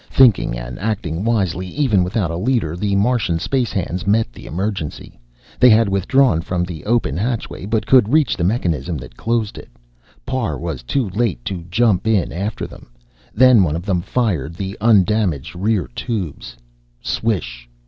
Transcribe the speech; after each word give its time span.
Thinking 0.09 0.57
and 0.57 0.79
acting 0.79 1.23
wisely, 1.23 1.67
even 1.67 2.03
without 2.03 2.31
a 2.31 2.35
leader, 2.35 2.75
the 2.75 2.95
Martian 2.95 3.37
space 3.37 3.71
hands 3.71 4.07
met 4.07 4.33
the 4.33 4.47
emergency. 4.47 5.19
They 5.59 5.69
had 5.69 5.87
withdrawn 5.89 6.41
from 6.41 6.63
the 6.63 6.83
open 6.85 7.17
hatchway, 7.17 7.67
but 7.67 7.85
could 7.85 8.11
reach 8.11 8.35
the 8.35 8.43
mechanism 8.43 8.97
that 8.97 9.15
closed 9.15 9.59
it. 9.59 9.69
Parr 10.25 10.57
was 10.57 10.81
too 10.81 11.07
late 11.11 11.45
to 11.45 11.65
jump 11.69 12.07
in 12.07 12.33
after 12.33 12.65
them. 12.65 12.87
Then 13.35 13.61
one 13.63 13.75
of 13.75 13.85
them 13.85 14.01
fired 14.01 14.55
the 14.55 14.75
undamaged 14.81 15.53
rear 15.55 15.85
tubes. 15.93 16.57
_Swish! 17.03 17.67